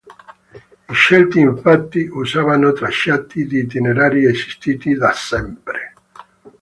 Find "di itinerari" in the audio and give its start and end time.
3.45-4.25